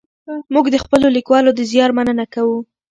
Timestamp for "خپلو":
0.83-1.07